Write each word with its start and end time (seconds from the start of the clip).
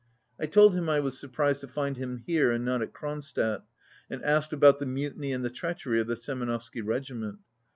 I 0.39 0.47
told 0.47 0.73
him 0.73 0.89
I 0.89 0.99
was 0.99 1.19
surprised 1.19 1.61
to 1.61 1.67
find 1.67 1.95
him 1.95 2.23
here 2.25 2.51
and 2.51 2.65
not 2.65 2.81
at 2.81 2.91
Kronstadt, 2.91 3.61
and 4.09 4.23
asked 4.23 4.51
about 4.51 4.79
the 4.79 4.87
mutiny 4.87 5.31
and 5.31 5.45
the 5.45 5.51
treachery 5.51 6.01
of 6.01 6.07
the 6.07 6.15
Semenovsky 6.15 6.81
regiment. 6.83 7.37